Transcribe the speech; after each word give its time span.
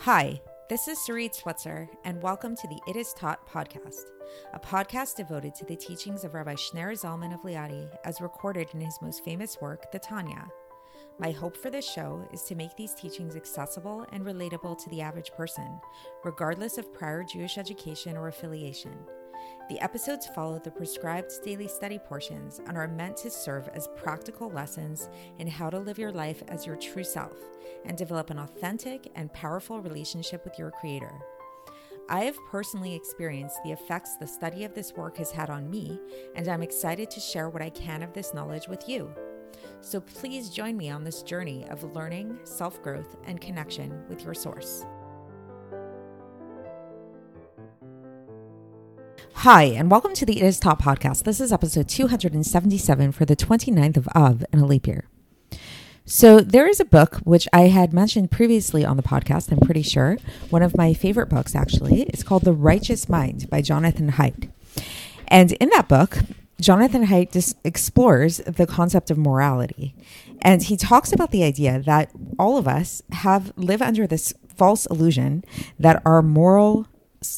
Hi, 0.00 0.40
this 0.68 0.86
is 0.86 0.98
Sarit 0.98 1.34
Switzer, 1.34 1.88
and 2.04 2.20
welcome 2.20 2.54
to 2.56 2.68
the 2.68 2.78
It 2.86 2.96
Is 2.96 3.14
Taught 3.14 3.48
podcast, 3.48 4.02
a 4.52 4.58
podcast 4.58 5.16
devoted 5.16 5.54
to 5.54 5.64
the 5.64 5.76
teachings 5.76 6.24
of 6.24 6.34
Rabbi 6.34 6.54
Shneur 6.54 6.92
Zalman 6.92 7.32
of 7.32 7.40
Liadi 7.40 7.88
as 8.04 8.20
recorded 8.20 8.68
in 8.74 8.80
his 8.80 8.98
most 9.00 9.24
famous 9.24 9.58
work, 9.62 9.90
the 9.92 9.98
Tanya. 9.98 10.46
My 11.18 11.30
hope 11.30 11.56
for 11.56 11.70
this 11.70 11.90
show 11.90 12.28
is 12.32 12.42
to 12.42 12.54
make 12.54 12.76
these 12.76 12.92
teachings 12.92 13.36
accessible 13.36 14.04
and 14.12 14.24
relatable 14.24 14.82
to 14.82 14.90
the 14.90 15.00
average 15.00 15.32
person, 15.32 15.80
regardless 16.22 16.76
of 16.76 16.92
prior 16.92 17.22
Jewish 17.22 17.56
education 17.56 18.16
or 18.16 18.28
affiliation. 18.28 18.94
The 19.68 19.80
episodes 19.80 20.26
follow 20.26 20.58
the 20.58 20.70
prescribed 20.70 21.32
daily 21.42 21.68
study 21.68 21.98
portions 21.98 22.60
and 22.66 22.76
are 22.76 22.88
meant 22.88 23.16
to 23.18 23.30
serve 23.30 23.68
as 23.68 23.88
practical 23.96 24.50
lessons 24.50 25.08
in 25.38 25.46
how 25.46 25.70
to 25.70 25.78
live 25.78 25.98
your 25.98 26.12
life 26.12 26.42
as 26.48 26.66
your 26.66 26.76
true 26.76 27.04
self 27.04 27.36
and 27.84 27.96
develop 27.96 28.30
an 28.30 28.38
authentic 28.38 29.10
and 29.14 29.32
powerful 29.32 29.80
relationship 29.80 30.44
with 30.44 30.58
your 30.58 30.70
Creator. 30.70 31.12
I 32.08 32.24
have 32.24 32.36
personally 32.50 32.94
experienced 32.94 33.62
the 33.64 33.72
effects 33.72 34.16
the 34.16 34.26
study 34.26 34.64
of 34.64 34.74
this 34.74 34.92
work 34.92 35.16
has 35.16 35.30
had 35.30 35.48
on 35.48 35.70
me, 35.70 35.98
and 36.34 36.46
I'm 36.46 36.62
excited 36.62 37.10
to 37.10 37.20
share 37.20 37.48
what 37.48 37.62
I 37.62 37.70
can 37.70 38.02
of 38.02 38.12
this 38.12 38.34
knowledge 38.34 38.68
with 38.68 38.86
you. 38.86 39.10
So 39.80 40.00
please 40.00 40.50
join 40.50 40.76
me 40.76 40.90
on 40.90 41.04
this 41.04 41.22
journey 41.22 41.66
of 41.70 41.94
learning, 41.94 42.38
self 42.44 42.82
growth, 42.82 43.16
and 43.24 43.40
connection 43.40 44.04
with 44.08 44.22
your 44.24 44.34
source. 44.34 44.84
Hi, 49.44 49.64
and 49.64 49.90
welcome 49.90 50.14
to 50.14 50.24
the 50.24 50.40
It 50.40 50.42
Is 50.42 50.58
Taught 50.58 50.80
podcast. 50.80 51.24
This 51.24 51.38
is 51.38 51.52
episode 51.52 51.86
277 51.86 53.12
for 53.12 53.26
the 53.26 53.36
29th 53.36 53.98
of 53.98 54.08
Av 54.16 54.42
in 54.50 54.60
a 54.60 54.64
leap 54.64 54.86
year. 54.86 55.04
So, 56.06 56.40
there 56.40 56.66
is 56.66 56.80
a 56.80 56.84
book 56.86 57.16
which 57.24 57.46
I 57.52 57.68
had 57.68 57.92
mentioned 57.92 58.30
previously 58.30 58.86
on 58.86 58.96
the 58.96 59.02
podcast, 59.02 59.52
I'm 59.52 59.60
pretty 59.60 59.82
sure. 59.82 60.16
One 60.48 60.62
of 60.62 60.78
my 60.78 60.94
favorite 60.94 61.28
books, 61.28 61.54
actually. 61.54 62.04
It's 62.04 62.22
called 62.22 62.44
The 62.44 62.54
Righteous 62.54 63.06
Mind 63.06 63.50
by 63.50 63.60
Jonathan 63.60 64.12
Haidt. 64.12 64.48
And 65.28 65.52
in 65.52 65.68
that 65.74 65.88
book, 65.88 66.20
Jonathan 66.58 67.08
Haidt 67.08 67.32
dis- 67.32 67.54
explores 67.64 68.38
the 68.38 68.66
concept 68.66 69.10
of 69.10 69.18
morality. 69.18 69.94
And 70.40 70.62
he 70.62 70.78
talks 70.78 71.12
about 71.12 71.32
the 71.32 71.44
idea 71.44 71.80
that 71.80 72.10
all 72.38 72.56
of 72.56 72.66
us 72.66 73.02
have 73.12 73.52
live 73.58 73.82
under 73.82 74.06
this 74.06 74.32
false 74.48 74.86
illusion 74.86 75.44
that 75.78 76.00
our 76.06 76.22
moral 76.22 76.86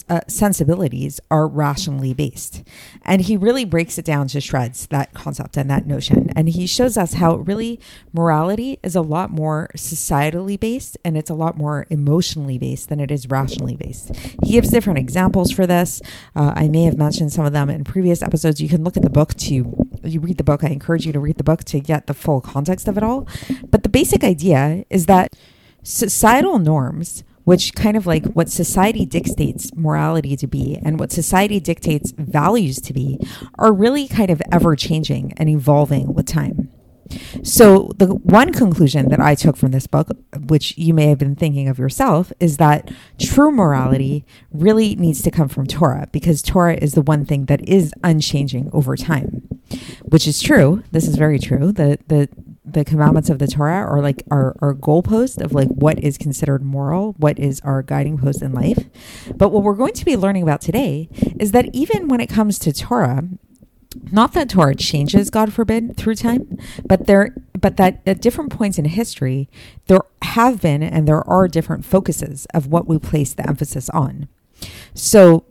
uh, 0.08 0.20
sensibilities 0.28 1.20
are 1.30 1.46
rationally 1.46 2.14
based. 2.14 2.62
And 3.02 3.22
he 3.22 3.36
really 3.36 3.64
breaks 3.64 3.98
it 3.98 4.04
down 4.04 4.28
to 4.28 4.40
shreds, 4.40 4.86
that 4.88 5.14
concept 5.14 5.56
and 5.56 5.70
that 5.70 5.86
notion. 5.86 6.30
And 6.36 6.48
he 6.48 6.66
shows 6.66 6.96
us 6.96 7.14
how 7.14 7.36
really 7.36 7.80
morality 8.12 8.78
is 8.82 8.94
a 8.96 9.00
lot 9.00 9.30
more 9.30 9.70
societally 9.76 10.58
based 10.58 10.96
and 11.04 11.16
it's 11.16 11.30
a 11.30 11.34
lot 11.34 11.56
more 11.56 11.86
emotionally 11.90 12.58
based 12.58 12.88
than 12.88 13.00
it 13.00 13.10
is 13.10 13.28
rationally 13.28 13.76
based. 13.76 14.14
He 14.44 14.52
gives 14.52 14.70
different 14.70 14.98
examples 14.98 15.50
for 15.50 15.66
this. 15.66 16.00
Uh, 16.34 16.52
I 16.54 16.68
may 16.68 16.84
have 16.84 16.96
mentioned 16.96 17.32
some 17.32 17.44
of 17.44 17.52
them 17.52 17.70
in 17.70 17.84
previous 17.84 18.22
episodes. 18.22 18.60
You 18.60 18.68
can 18.68 18.84
look 18.84 18.96
at 18.96 19.02
the 19.02 19.10
book 19.10 19.34
to 19.34 19.86
you 20.04 20.20
read 20.20 20.38
the 20.38 20.44
book. 20.44 20.62
I 20.62 20.68
encourage 20.68 21.06
you 21.06 21.12
to 21.12 21.20
read 21.20 21.36
the 21.36 21.44
book 21.44 21.64
to 21.64 21.80
get 21.80 22.06
the 22.06 22.14
full 22.14 22.40
context 22.40 22.88
of 22.88 22.96
it 22.96 23.02
all. 23.02 23.26
But 23.70 23.82
the 23.82 23.88
basic 23.88 24.24
idea 24.24 24.84
is 24.90 25.06
that 25.06 25.34
societal 25.82 26.58
norms 26.58 27.24
which 27.46 27.74
kind 27.74 27.96
of 27.96 28.08
like 28.08 28.24
what 28.26 28.48
society 28.48 29.06
dictates 29.06 29.72
morality 29.76 30.36
to 30.36 30.48
be 30.48 30.76
and 30.84 30.98
what 30.98 31.12
society 31.12 31.60
dictates 31.60 32.10
values 32.18 32.80
to 32.80 32.92
be, 32.92 33.20
are 33.56 33.72
really 33.72 34.08
kind 34.08 34.30
of 34.30 34.42
ever 34.50 34.74
changing 34.74 35.32
and 35.36 35.48
evolving 35.48 36.12
with 36.12 36.26
time. 36.26 36.68
So, 37.44 37.92
the 37.98 38.16
one 38.16 38.52
conclusion 38.52 39.10
that 39.10 39.20
I 39.20 39.36
took 39.36 39.56
from 39.56 39.70
this 39.70 39.86
book, 39.86 40.08
which 40.48 40.76
you 40.76 40.92
may 40.92 41.06
have 41.06 41.18
been 41.18 41.36
thinking 41.36 41.68
of 41.68 41.78
yourself, 41.78 42.32
is 42.40 42.56
that 42.56 42.90
true 43.20 43.52
morality 43.52 44.24
really 44.50 44.96
needs 44.96 45.22
to 45.22 45.30
come 45.30 45.48
from 45.48 45.68
Torah 45.68 46.08
because 46.10 46.42
Torah 46.42 46.74
is 46.74 46.94
the 46.94 47.02
one 47.02 47.24
thing 47.24 47.44
that 47.44 47.66
is 47.68 47.92
unchanging 48.02 48.70
over 48.72 48.96
time, 48.96 49.42
which 50.02 50.26
is 50.26 50.42
true. 50.42 50.82
This 50.90 51.06
is 51.06 51.14
very 51.14 51.38
true. 51.38 51.70
The, 51.70 52.00
the, 52.08 52.28
the 52.66 52.84
commandments 52.84 53.30
of 53.30 53.38
the 53.38 53.46
Torah 53.46 53.86
are 53.86 54.02
like 54.02 54.24
our, 54.30 54.56
our 54.60 54.74
goalpost 54.74 55.40
of 55.40 55.52
like 55.52 55.68
what 55.68 55.98
is 56.00 56.18
considered 56.18 56.62
moral, 56.62 57.14
what 57.16 57.38
is 57.38 57.60
our 57.60 57.82
guiding 57.82 58.18
post 58.18 58.42
in 58.42 58.52
life. 58.52 58.86
But 59.36 59.50
what 59.50 59.62
we're 59.62 59.74
going 59.74 59.94
to 59.94 60.04
be 60.04 60.16
learning 60.16 60.42
about 60.42 60.60
today 60.60 61.08
is 61.38 61.52
that 61.52 61.72
even 61.72 62.08
when 62.08 62.20
it 62.20 62.28
comes 62.28 62.58
to 62.60 62.72
Torah, 62.72 63.28
not 64.10 64.32
that 64.32 64.50
Torah 64.50 64.74
changes, 64.74 65.30
God 65.30 65.52
forbid, 65.52 65.96
through 65.96 66.16
time, 66.16 66.58
but 66.84 67.06
there 67.06 67.34
but 67.58 67.76
that 67.76 68.02
at 68.04 68.20
different 68.20 68.52
points 68.52 68.78
in 68.78 68.84
history, 68.84 69.48
there 69.86 70.02
have 70.22 70.60
been 70.60 70.82
and 70.82 71.06
there 71.06 71.26
are 71.28 71.48
different 71.48 71.84
focuses 71.84 72.46
of 72.46 72.66
what 72.66 72.86
we 72.86 72.98
place 72.98 73.32
the 73.32 73.48
emphasis 73.48 73.88
on. 73.90 74.28
So 74.92 75.44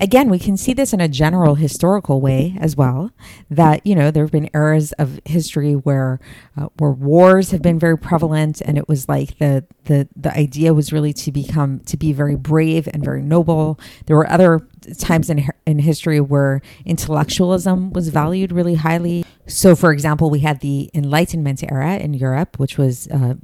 Again, 0.00 0.28
we 0.28 0.38
can 0.38 0.56
see 0.56 0.72
this 0.72 0.92
in 0.92 1.00
a 1.00 1.08
general 1.08 1.54
historical 1.54 2.20
way 2.20 2.56
as 2.60 2.76
well. 2.76 3.10
That 3.50 3.86
you 3.86 3.94
know 3.94 4.10
there 4.10 4.24
have 4.24 4.32
been 4.32 4.50
eras 4.54 4.92
of 4.92 5.20
history 5.24 5.74
where 5.74 6.20
uh, 6.56 6.68
where 6.78 6.90
wars 6.90 7.50
have 7.50 7.62
been 7.62 7.78
very 7.78 7.96
prevalent, 7.96 8.60
and 8.60 8.76
it 8.76 8.88
was 8.88 9.08
like 9.08 9.38
the 9.38 9.64
the 9.84 10.08
the 10.14 10.36
idea 10.36 10.74
was 10.74 10.92
really 10.92 11.12
to 11.14 11.32
become 11.32 11.80
to 11.80 11.96
be 11.96 12.12
very 12.12 12.36
brave 12.36 12.88
and 12.92 13.04
very 13.04 13.22
noble. 13.22 13.78
There 14.06 14.16
were 14.16 14.30
other 14.30 14.66
times 14.98 15.30
in 15.30 15.48
in 15.66 15.78
history 15.78 16.20
where 16.20 16.60
intellectualism 16.84 17.92
was 17.92 18.08
valued 18.08 18.52
really 18.52 18.74
highly. 18.74 19.24
So, 19.48 19.76
for 19.76 19.92
example, 19.92 20.28
we 20.28 20.40
had 20.40 20.60
the 20.60 20.90
Enlightenment 20.92 21.62
era 21.70 21.96
in 21.98 22.14
Europe, 22.14 22.58
which 22.58 22.76
was 22.76 23.06
uh, 23.08 23.34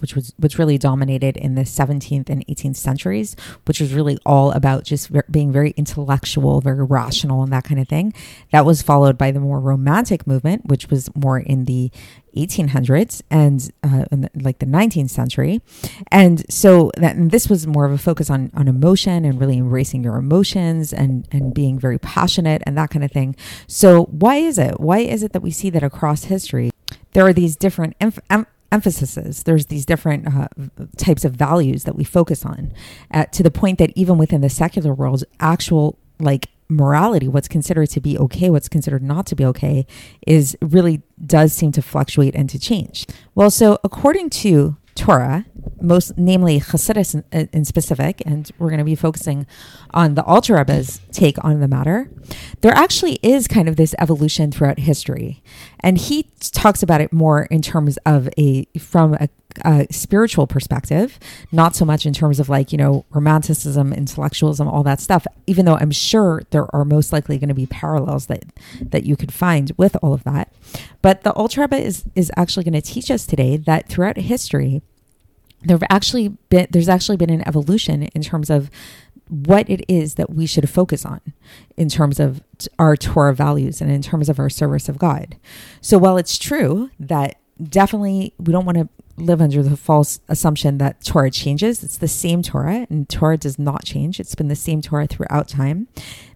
which 0.00 0.16
was 0.16 0.34
which 0.38 0.58
really 0.58 0.76
dominated 0.76 1.36
in 1.36 1.54
the 1.54 1.62
17th 1.62 2.28
and 2.28 2.44
18th 2.46 2.76
centuries, 2.76 3.36
which 3.66 3.80
was 3.80 3.94
really 3.94 4.18
all 4.26 4.50
about 4.52 4.84
just 4.84 5.10
being 5.30 5.52
very 5.52 5.70
intellectual, 5.76 6.60
very 6.60 6.84
rational, 6.84 7.42
and 7.42 7.52
that 7.52 7.64
kind 7.64 7.80
of 7.80 7.88
thing. 7.88 8.12
That 8.50 8.66
was 8.66 8.82
followed 8.82 9.16
by 9.16 9.30
the 9.30 9.40
more 9.40 9.60
romantic 9.60 10.26
movement, 10.26 10.66
which 10.66 10.88
was 10.90 11.08
more 11.14 11.38
in 11.38 11.66
the 11.66 11.92
1800s 12.36 13.22
and 13.30 13.70
uh, 13.82 14.04
like 14.34 14.58
the 14.58 14.66
19th 14.66 15.10
century 15.10 15.60
and 16.10 16.44
so 16.50 16.90
that 16.96 17.16
and 17.16 17.30
this 17.30 17.48
was 17.48 17.66
more 17.66 17.84
of 17.84 17.92
a 17.92 17.98
focus 17.98 18.30
on 18.30 18.50
on 18.54 18.68
emotion 18.68 19.24
and 19.24 19.40
really 19.40 19.58
embracing 19.58 20.02
your 20.02 20.16
emotions 20.16 20.92
and 20.92 21.28
and 21.32 21.54
being 21.54 21.78
very 21.78 21.98
passionate 21.98 22.62
and 22.66 22.76
that 22.76 22.90
kind 22.90 23.04
of 23.04 23.10
thing 23.10 23.36
so 23.66 24.04
why 24.04 24.36
is 24.36 24.58
it 24.58 24.80
why 24.80 24.98
is 24.98 25.22
it 25.22 25.32
that 25.32 25.42
we 25.42 25.50
see 25.50 25.70
that 25.70 25.82
across 25.82 26.24
history 26.24 26.70
there 27.12 27.26
are 27.26 27.32
these 27.32 27.56
different 27.56 27.94
em- 28.00 28.46
emphases. 28.72 29.42
There's 29.42 29.66
these 29.66 29.84
different 29.84 30.26
uh, 30.26 30.48
types 30.96 31.24
of 31.24 31.34
values 31.34 31.84
that 31.84 31.94
we 31.94 32.04
focus 32.04 32.44
on, 32.44 32.72
uh, 33.12 33.26
to 33.26 33.42
the 33.42 33.50
point 33.50 33.78
that 33.78 33.92
even 33.94 34.18
within 34.18 34.40
the 34.40 34.48
secular 34.48 34.94
world, 34.94 35.22
actual 35.38 35.98
like 36.18 36.48
morality, 36.76 37.28
what's 37.28 37.48
considered 37.48 37.90
to 37.90 38.00
be 38.00 38.18
okay, 38.18 38.50
what's 38.50 38.68
considered 38.68 39.02
not 39.02 39.26
to 39.26 39.36
be 39.36 39.44
okay, 39.44 39.86
is 40.26 40.56
really 40.60 41.02
does 41.24 41.52
seem 41.52 41.72
to 41.72 41.82
fluctuate 41.82 42.34
and 42.34 42.48
to 42.50 42.58
change. 42.58 43.06
Well, 43.34 43.50
so 43.50 43.78
according 43.84 44.30
to 44.30 44.76
Torah, 44.94 45.46
most 45.80 46.16
namely 46.18 46.60
Chassidus 46.60 47.14
in, 47.32 47.48
in, 47.52 47.64
specific, 47.64 48.22
and 48.26 48.50
we're 48.58 48.68
going 48.68 48.78
to 48.78 48.84
be 48.84 48.94
focusing 48.94 49.46
on 49.92 50.14
the 50.14 50.24
Alter 50.24 50.54
Rebbe's 50.56 51.00
take 51.12 51.42
on 51.42 51.60
the 51.60 51.68
matter. 51.68 52.10
There 52.60 52.72
actually 52.72 53.18
is 53.22 53.48
kind 53.48 53.68
of 53.68 53.76
this 53.76 53.94
evolution 53.98 54.52
throughout 54.52 54.78
history, 54.78 55.42
and 55.80 55.96
he 55.96 56.24
talks 56.52 56.82
about 56.82 57.00
it 57.00 57.12
more 57.12 57.44
in 57.44 57.62
terms 57.62 57.96
of 58.04 58.28
a 58.38 58.66
from 58.78 59.14
a 59.14 59.28
spiritual 59.90 60.46
perspective, 60.46 61.18
not 61.50 61.74
so 61.74 61.84
much 61.84 62.06
in 62.06 62.12
terms 62.12 62.40
of 62.40 62.48
like, 62.48 62.72
you 62.72 62.78
know, 62.78 63.04
romanticism, 63.10 63.92
intellectualism, 63.92 64.68
all 64.68 64.82
that 64.82 65.00
stuff, 65.00 65.26
even 65.46 65.64
though 65.64 65.76
I'm 65.76 65.90
sure 65.90 66.42
there 66.50 66.74
are 66.74 66.84
most 66.84 67.12
likely 67.12 67.38
going 67.38 67.48
to 67.48 67.54
be 67.54 67.66
parallels 67.66 68.26
that 68.26 68.44
that 68.80 69.04
you 69.04 69.16
could 69.16 69.32
find 69.32 69.72
with 69.76 69.96
all 70.02 70.12
of 70.12 70.24
that. 70.24 70.52
But 71.00 71.22
the 71.22 71.32
Rebbe 71.56 71.76
is 71.76 72.04
is 72.14 72.30
actually 72.36 72.64
going 72.64 72.74
to 72.74 72.80
teach 72.80 73.10
us 73.10 73.26
today 73.26 73.56
that 73.56 73.88
throughout 73.88 74.16
history, 74.16 74.82
there've 75.62 75.82
actually 75.90 76.28
been 76.48 76.66
there's 76.70 76.88
actually 76.88 77.16
been 77.16 77.30
an 77.30 77.46
evolution 77.46 78.04
in 78.04 78.22
terms 78.22 78.50
of 78.50 78.70
what 79.28 79.68
it 79.70 79.82
is 79.88 80.14
that 80.16 80.28
we 80.28 80.46
should 80.46 80.68
focus 80.68 81.06
on 81.06 81.20
in 81.76 81.88
terms 81.88 82.20
of 82.20 82.42
our 82.78 82.96
Torah 82.96 83.34
values 83.34 83.80
and 83.80 83.90
in 83.90 84.02
terms 84.02 84.28
of 84.28 84.38
our 84.38 84.50
service 84.50 84.88
of 84.90 84.98
God. 84.98 85.36
So 85.80 85.96
while 85.96 86.18
it's 86.18 86.36
true 86.36 86.90
that 87.00 87.36
definitely 87.62 88.34
we 88.38 88.52
don't 88.52 88.64
want 88.64 88.78
to 88.78 88.88
live 89.18 89.42
under 89.42 89.62
the 89.62 89.76
false 89.76 90.20
assumption 90.28 90.78
that 90.78 91.04
Torah 91.04 91.30
changes. 91.30 91.84
It's 91.84 91.98
the 91.98 92.08
same 92.08 92.42
Torah, 92.42 92.86
and 92.88 93.08
Torah 93.08 93.36
does 93.36 93.58
not 93.58 93.84
change. 93.84 94.18
It's 94.18 94.34
been 94.34 94.48
the 94.48 94.56
same 94.56 94.80
Torah 94.80 95.06
throughout 95.06 95.48
time. 95.48 95.88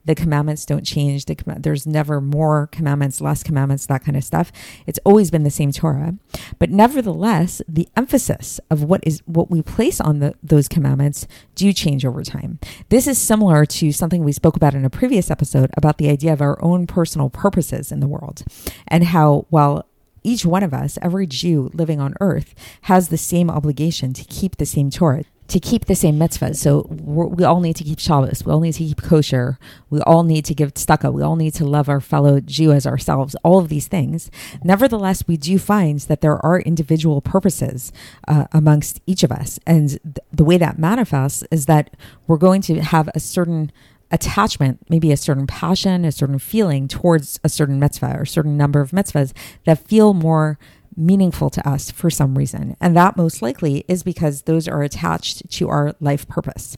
The 0.04 0.14
commandments 0.14 0.64
don't 0.64 0.84
change. 0.84 1.24
The, 1.24 1.36
there's 1.58 1.86
never 1.86 2.20
more 2.20 2.68
commandments, 2.68 3.20
less 3.20 3.42
commandments, 3.42 3.86
that 3.86 4.04
kind 4.04 4.16
of 4.16 4.22
stuff. 4.22 4.52
It's 4.86 5.00
always 5.04 5.30
been 5.30 5.42
the 5.42 5.50
same 5.50 5.72
Torah. 5.72 6.14
But 6.58 6.70
nevertheless, 6.70 7.60
the 7.66 7.88
emphasis 7.96 8.60
of 8.70 8.84
what 8.84 9.00
is 9.04 9.20
what 9.24 9.50
we 9.50 9.62
place 9.62 10.00
on 10.00 10.20
the, 10.20 10.34
those 10.42 10.68
commandments 10.68 11.26
do 11.54 11.72
change 11.72 12.04
over 12.04 12.22
time. 12.22 12.60
This 12.88 13.08
is 13.08 13.18
similar 13.18 13.66
to 13.66 13.90
something 13.90 14.22
we 14.22 14.32
spoke 14.32 14.54
about 14.54 14.74
in 14.74 14.84
a 14.84 14.90
previous 14.90 15.30
episode 15.30 15.70
about 15.76 15.98
the 15.98 16.10
idea 16.10 16.32
of 16.32 16.42
our 16.42 16.62
own 16.62 16.86
personal 16.86 17.30
purposes 17.30 17.90
in 17.90 18.00
the 18.00 18.06
world, 18.06 18.44
and 18.86 19.02
how 19.04 19.46
while 19.50 19.86
each 20.26 20.44
one 20.44 20.62
of 20.62 20.74
us, 20.74 20.98
every 21.00 21.26
Jew 21.26 21.70
living 21.72 22.00
on 22.00 22.14
earth, 22.20 22.54
has 22.82 23.08
the 23.08 23.16
same 23.16 23.48
obligation 23.48 24.12
to 24.12 24.24
keep 24.24 24.56
the 24.56 24.66
same 24.66 24.90
Torah, 24.90 25.24
to 25.48 25.60
keep 25.60 25.84
the 25.84 25.94
same 25.94 26.18
mitzvahs. 26.18 26.56
So 26.56 26.88
we 26.90 27.44
all 27.44 27.60
need 27.60 27.76
to 27.76 27.84
keep 27.84 28.00
Shabbos. 28.00 28.44
We 28.44 28.52
all 28.52 28.60
need 28.60 28.74
to 28.74 28.84
keep 28.84 29.00
kosher. 29.02 29.58
We 29.88 30.00
all 30.00 30.24
need 30.24 30.44
to 30.46 30.54
give 30.54 30.74
tzedakah. 30.74 31.12
We 31.12 31.22
all 31.22 31.36
need 31.36 31.54
to 31.54 31.64
love 31.64 31.88
our 31.88 32.00
fellow 32.00 32.40
Jew 32.40 32.72
as 32.72 32.86
ourselves. 32.86 33.36
All 33.44 33.58
of 33.58 33.68
these 33.68 33.86
things. 33.86 34.30
Nevertheless, 34.64 35.28
we 35.28 35.36
do 35.36 35.58
find 35.58 36.00
that 36.00 36.20
there 36.20 36.44
are 36.44 36.60
individual 36.60 37.20
purposes 37.20 37.92
uh, 38.26 38.46
amongst 38.52 39.00
each 39.06 39.22
of 39.22 39.30
us, 39.30 39.60
and 39.66 39.90
th- 39.90 40.00
the 40.32 40.44
way 40.44 40.58
that 40.58 40.78
manifests 40.78 41.44
is 41.52 41.66
that 41.66 41.96
we're 42.26 42.36
going 42.36 42.62
to 42.62 42.80
have 42.80 43.08
a 43.14 43.20
certain 43.20 43.70
attachment, 44.10 44.78
maybe 44.88 45.12
a 45.12 45.16
certain 45.16 45.46
passion, 45.46 46.04
a 46.04 46.12
certain 46.12 46.38
feeling 46.38 46.88
towards 46.88 47.40
a 47.42 47.48
certain 47.48 47.78
mitzvah 47.78 48.16
or 48.16 48.22
a 48.22 48.26
certain 48.26 48.56
number 48.56 48.80
of 48.80 48.90
mitzvahs 48.90 49.32
that 49.64 49.86
feel 49.86 50.14
more 50.14 50.58
meaningful 50.96 51.50
to 51.50 51.68
us 51.68 51.90
for 51.90 52.08
some 52.08 52.36
reason. 52.38 52.76
And 52.80 52.96
that 52.96 53.16
most 53.16 53.42
likely 53.42 53.84
is 53.86 54.02
because 54.02 54.42
those 54.42 54.66
are 54.66 54.82
attached 54.82 55.50
to 55.50 55.68
our 55.68 55.94
life 56.00 56.26
purpose. 56.28 56.76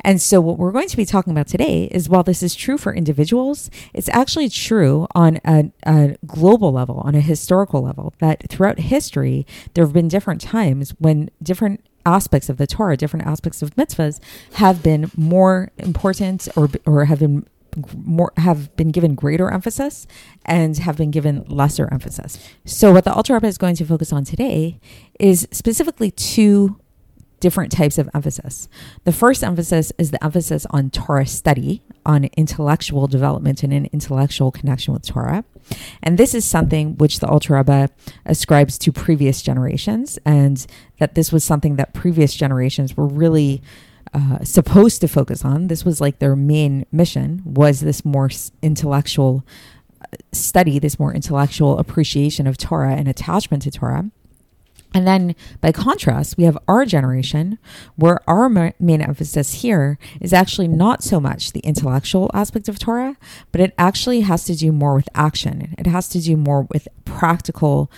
And 0.00 0.20
so, 0.20 0.40
what 0.40 0.58
we're 0.58 0.72
going 0.72 0.88
to 0.88 0.96
be 0.98 1.06
talking 1.06 1.30
about 1.30 1.46
today 1.46 1.84
is 1.84 2.10
while 2.10 2.22
this 2.22 2.42
is 2.42 2.54
true 2.54 2.76
for 2.76 2.94
individuals, 2.94 3.70
it's 3.94 4.08
actually 4.10 4.50
true 4.50 5.06
on 5.14 5.40
a, 5.46 5.70
a, 5.86 6.16
global 6.26 6.72
level, 6.72 7.00
on 7.04 7.14
a 7.14 7.20
historical 7.20 7.82
level, 7.82 8.12
that 8.18 8.44
throughout 8.50 8.78
history, 8.78 9.46
there 9.72 9.84
have 9.84 9.94
been 9.94 10.08
different 10.08 10.42
times 10.42 10.90
when 10.98 11.30
different 11.42 11.86
aspects 12.06 12.48
of 12.48 12.56
the 12.56 12.66
Torah, 12.66 12.96
different 12.96 13.26
aspects 13.26 13.62
of 13.62 13.74
mitzvahs, 13.76 14.20
have 14.54 14.82
been 14.82 15.10
more 15.16 15.70
important 15.78 16.48
or, 16.56 16.68
or 16.86 17.04
have 17.06 17.20
been 17.20 17.46
more 17.96 18.32
have 18.36 18.74
been 18.76 18.90
given 18.90 19.16
greater 19.16 19.50
emphasis 19.50 20.06
and 20.44 20.78
have 20.78 20.96
been 20.96 21.10
given 21.10 21.44
lesser 21.48 21.88
emphasis. 21.92 22.38
So 22.64 22.92
what 22.92 23.04
the 23.04 23.12
Alter 23.12 23.34
Rebbe 23.34 23.48
is 23.48 23.58
going 23.58 23.74
to 23.76 23.84
focus 23.84 24.12
on 24.12 24.24
today 24.24 24.78
is 25.18 25.48
specifically 25.50 26.12
two 26.12 26.78
different 27.40 27.72
types 27.72 27.98
of 27.98 28.08
emphasis. 28.14 28.68
The 29.04 29.12
first 29.12 29.44
emphasis 29.44 29.92
is 29.98 30.10
the 30.10 30.24
emphasis 30.24 30.66
on 30.70 30.90
Torah 30.90 31.26
study, 31.26 31.82
on 32.06 32.24
intellectual 32.36 33.06
development 33.06 33.62
and 33.62 33.72
an 33.72 33.86
intellectual 33.92 34.50
connection 34.50 34.94
with 34.94 35.06
Torah. 35.06 35.44
And 36.02 36.18
this 36.18 36.34
is 36.34 36.44
something 36.44 36.96
which 36.96 37.20
the 37.20 37.28
Alter 37.28 37.54
Rebbe 37.56 37.90
ascribes 38.24 38.78
to 38.78 38.92
previous 38.92 39.42
generations, 39.42 40.18
and 40.24 40.66
that 40.98 41.14
this 41.14 41.32
was 41.32 41.44
something 41.44 41.76
that 41.76 41.94
previous 41.94 42.34
generations 42.34 42.96
were 42.96 43.06
really 43.06 43.62
uh, 44.12 44.44
supposed 44.44 45.00
to 45.00 45.08
focus 45.08 45.44
on. 45.44 45.66
This 45.66 45.84
was 45.84 46.00
like 46.00 46.18
their 46.18 46.36
main 46.36 46.86
mission 46.92 47.42
was 47.44 47.80
this 47.80 48.04
more 48.04 48.30
intellectual 48.62 49.44
uh, 50.00 50.06
study, 50.32 50.78
this 50.78 50.98
more 50.98 51.12
intellectual 51.12 51.78
appreciation 51.78 52.46
of 52.46 52.56
Torah 52.56 52.94
and 52.94 53.08
attachment 53.08 53.64
to 53.64 53.70
Torah. 53.70 54.10
And 54.94 55.08
then 55.08 55.34
by 55.60 55.72
contrast, 55.72 56.36
we 56.38 56.44
have 56.44 56.56
our 56.68 56.86
generation 56.86 57.58
where 57.96 58.20
our 58.30 58.48
main 58.48 59.02
emphasis 59.02 59.54
here 59.54 59.98
is 60.20 60.32
actually 60.32 60.68
not 60.68 61.02
so 61.02 61.18
much 61.18 61.50
the 61.52 61.60
intellectual 61.60 62.30
aspect 62.32 62.68
of 62.68 62.78
Torah, 62.78 63.16
but 63.50 63.60
it 63.60 63.74
actually 63.76 64.20
has 64.20 64.44
to 64.44 64.54
do 64.54 64.70
more 64.70 64.94
with 64.94 65.08
action. 65.14 65.74
It 65.76 65.88
has 65.88 66.08
to 66.10 66.20
do 66.20 66.36
more 66.36 66.68
with 66.72 66.86
practical 67.04 67.90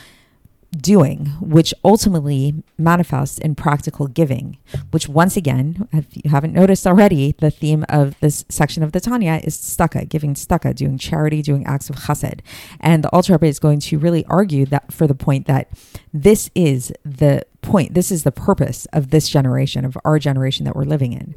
doing, 0.76 1.26
which 1.40 1.72
ultimately 1.84 2.62
manifests 2.78 3.38
in 3.38 3.54
practical 3.54 4.06
giving, 4.06 4.58
which 4.90 5.08
once 5.08 5.36
again, 5.36 5.88
if 5.92 6.06
you 6.16 6.30
haven't 6.30 6.52
noticed 6.52 6.86
already, 6.86 7.34
the 7.38 7.50
theme 7.50 7.84
of 7.88 8.18
this 8.20 8.44
section 8.48 8.82
of 8.82 8.92
the 8.92 9.00
Tanya 9.00 9.40
is 9.44 9.56
tzedakah, 9.56 10.08
giving 10.08 10.34
tzedakah, 10.34 10.74
doing 10.74 10.98
charity, 10.98 11.42
doing 11.42 11.66
acts 11.66 11.90
of 11.90 11.96
chesed. 11.96 12.40
And 12.80 13.04
the 13.04 13.10
Alter 13.10 13.34
Rebbe 13.34 13.46
is 13.46 13.58
going 13.58 13.80
to 13.80 13.98
really 13.98 14.24
argue 14.26 14.66
that 14.66 14.92
for 14.92 15.06
the 15.06 15.14
point 15.14 15.46
that 15.46 15.68
this 16.12 16.50
is 16.54 16.92
the 17.04 17.44
point. 17.66 17.94
This 17.94 18.10
is 18.10 18.22
the 18.22 18.32
purpose 18.32 18.86
of 18.92 19.10
this 19.10 19.28
generation, 19.28 19.84
of 19.84 19.98
our 20.04 20.18
generation 20.18 20.64
that 20.64 20.74
we're 20.74 20.84
living 20.84 21.12
in. 21.12 21.34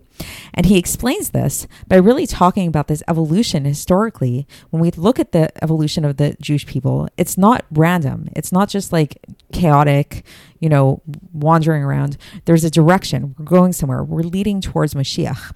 And 0.53 0.65
he 0.65 0.77
explains 0.77 1.31
this 1.31 1.67
by 1.87 1.97
really 1.97 2.27
talking 2.27 2.67
about 2.67 2.87
this 2.87 3.03
evolution 3.07 3.65
historically. 3.65 4.47
When 4.69 4.81
we 4.81 4.91
look 4.91 5.19
at 5.19 5.31
the 5.31 5.51
evolution 5.63 6.05
of 6.05 6.17
the 6.17 6.37
Jewish 6.39 6.65
people, 6.65 7.09
it's 7.17 7.37
not 7.37 7.65
random, 7.71 8.29
it's 8.35 8.51
not 8.51 8.69
just 8.69 8.93
like 8.93 9.17
chaotic, 9.51 10.23
you 10.59 10.69
know, 10.69 11.01
wandering 11.33 11.83
around. 11.83 12.17
There's 12.45 12.63
a 12.63 12.69
direction. 12.69 13.35
We're 13.37 13.45
going 13.45 13.73
somewhere, 13.73 14.03
we're 14.03 14.21
leading 14.21 14.61
towards 14.61 14.93
Mashiach. 14.93 15.53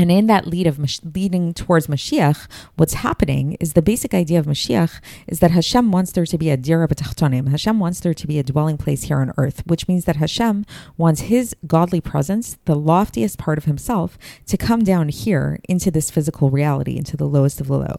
And 0.00 0.10
in 0.10 0.28
that 0.28 0.46
lead 0.46 0.66
of 0.66 0.78
leading 1.14 1.52
towards 1.52 1.86
Mashiach, 1.86 2.48
what's 2.76 2.94
happening 2.94 3.58
is 3.60 3.74
the 3.74 3.82
basic 3.82 4.14
idea 4.14 4.38
of 4.38 4.46
Mashiach 4.46 4.98
is 5.26 5.40
that 5.40 5.50
Hashem 5.50 5.92
wants 5.92 6.12
there 6.12 6.24
to 6.24 6.38
be 6.38 6.48
a 6.48 6.56
dira 6.56 6.88
b'tachtonim. 6.88 7.50
Hashem 7.50 7.78
wants 7.78 8.00
there 8.00 8.14
to 8.14 8.26
be 8.26 8.38
a 8.38 8.42
dwelling 8.42 8.78
place 8.78 9.02
here 9.02 9.18
on 9.18 9.34
earth, 9.36 9.62
which 9.66 9.88
means 9.88 10.06
that 10.06 10.16
Hashem 10.16 10.64
wants 10.96 11.28
His 11.32 11.54
godly 11.66 12.00
presence, 12.00 12.56
the 12.64 12.76
loftiest 12.76 13.36
part 13.36 13.58
of 13.58 13.66
Himself, 13.66 14.16
to 14.46 14.56
come 14.56 14.84
down 14.84 15.10
here 15.10 15.58
into 15.68 15.90
this 15.90 16.10
physical 16.10 16.48
reality, 16.48 16.96
into 16.96 17.18
the 17.18 17.28
lowest 17.28 17.60
of 17.60 17.66
the 17.66 17.76
low. 17.76 17.96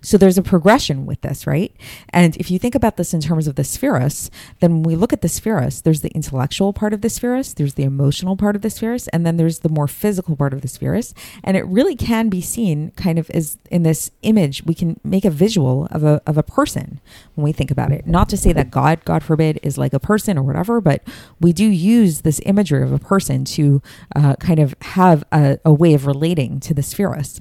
So 0.00 0.16
there's 0.16 0.38
a 0.38 0.42
progression 0.42 1.06
with 1.06 1.20
this, 1.20 1.46
right? 1.46 1.74
And 2.10 2.36
if 2.36 2.50
you 2.50 2.58
think 2.58 2.74
about 2.74 2.96
this 2.96 3.14
in 3.14 3.20
terms 3.20 3.46
of 3.46 3.56
the 3.56 3.64
spheres, 3.64 4.30
then 4.60 4.74
when 4.74 4.82
we 4.82 4.96
look 4.96 5.12
at 5.12 5.22
the 5.22 5.28
spheres, 5.28 5.82
there's 5.82 6.00
the 6.00 6.10
intellectual 6.10 6.72
part 6.72 6.92
of 6.92 7.00
the 7.00 7.10
spheres, 7.10 7.54
there's 7.54 7.74
the 7.74 7.84
emotional 7.84 8.36
part 8.36 8.56
of 8.56 8.62
the 8.62 8.70
spheres, 8.70 9.08
and 9.08 9.24
then 9.24 9.36
there's 9.36 9.60
the 9.60 9.68
more 9.68 9.88
physical 9.88 10.36
part 10.36 10.52
of 10.52 10.62
the 10.62 10.68
spheres. 10.68 11.14
And 11.42 11.56
it 11.56 11.66
really 11.66 11.96
can 11.96 12.28
be 12.28 12.40
seen 12.40 12.90
kind 12.92 13.18
of 13.18 13.30
as 13.30 13.58
in 13.70 13.82
this 13.82 14.10
image, 14.22 14.64
we 14.64 14.74
can 14.74 15.00
make 15.04 15.24
a 15.24 15.30
visual 15.30 15.86
of 15.90 16.04
a, 16.04 16.20
of 16.26 16.36
a 16.36 16.42
person 16.42 17.00
when 17.34 17.44
we 17.44 17.52
think 17.52 17.70
about 17.70 17.92
it. 17.92 18.06
Not 18.06 18.28
to 18.30 18.36
say 18.36 18.52
that 18.52 18.70
God, 18.70 19.04
God 19.04 19.22
forbid, 19.22 19.58
is 19.62 19.78
like 19.78 19.92
a 19.92 20.00
person 20.00 20.38
or 20.38 20.42
whatever, 20.42 20.80
but 20.80 21.02
we 21.40 21.52
do 21.52 21.64
use 21.64 22.22
this 22.22 22.40
imagery 22.44 22.82
of 22.82 22.92
a 22.92 22.98
person 22.98 23.44
to 23.44 23.82
uh, 24.16 24.36
kind 24.36 24.58
of 24.58 24.74
have 24.82 25.24
a, 25.32 25.58
a 25.64 25.72
way 25.72 25.94
of 25.94 26.06
relating 26.06 26.60
to 26.60 26.74
the 26.74 26.82
spheres. 26.82 27.40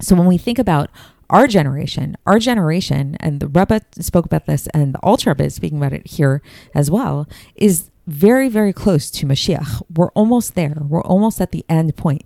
So 0.00 0.16
when 0.16 0.26
we 0.26 0.38
think 0.38 0.58
about 0.58 0.90
our 1.34 1.48
generation, 1.48 2.16
our 2.26 2.38
generation, 2.38 3.16
and 3.18 3.40
the 3.40 3.48
Rebbe 3.48 3.80
spoke 3.98 4.24
about 4.24 4.46
this, 4.46 4.68
and 4.68 4.94
the 4.94 5.00
Alter 5.00 5.30
Rebbe 5.30 5.44
is 5.44 5.56
speaking 5.56 5.78
about 5.78 5.92
it 5.92 6.06
here 6.06 6.40
as 6.76 6.92
well, 6.92 7.28
is 7.56 7.90
very, 8.06 8.48
very 8.48 8.72
close 8.72 9.10
to 9.10 9.26
Mashiach. 9.26 9.82
We're 9.92 10.12
almost 10.12 10.54
there. 10.54 10.76
We're 10.80 11.02
almost 11.02 11.40
at 11.40 11.50
the 11.50 11.64
end 11.68 11.96
point, 11.96 12.22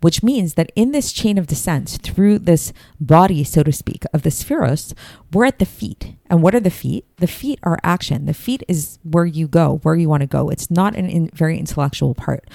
which 0.00 0.22
means 0.22 0.54
that 0.54 0.70
in 0.76 0.92
this 0.92 1.12
chain 1.12 1.38
of 1.38 1.48
descent, 1.48 1.98
through 2.04 2.38
this 2.38 2.72
body, 3.00 3.42
so 3.42 3.64
to 3.64 3.72
speak, 3.72 4.04
of 4.12 4.22
the 4.22 4.30
spheros, 4.30 4.94
we're 5.32 5.46
at 5.46 5.58
the 5.58 5.66
feet. 5.66 6.14
And 6.26 6.40
what 6.40 6.54
are 6.54 6.60
the 6.60 6.70
feet? 6.70 7.04
The 7.16 7.26
feet 7.26 7.58
are 7.64 7.80
action. 7.82 8.26
The 8.26 8.34
feet 8.34 8.62
is 8.68 9.00
where 9.02 9.26
you 9.26 9.48
go, 9.48 9.80
where 9.82 9.96
you 9.96 10.08
want 10.08 10.20
to 10.20 10.28
go. 10.28 10.50
It's 10.50 10.70
not 10.70 10.94
a 10.94 10.98
in, 10.98 11.30
very 11.34 11.58
intellectual 11.58 12.14
part 12.14 12.48